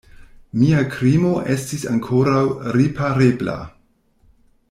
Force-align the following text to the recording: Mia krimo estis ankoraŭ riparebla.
Mia 0.59 0.79
krimo 0.93 1.33
estis 1.57 1.85
ankoraŭ 1.91 2.41
riparebla. 2.77 3.59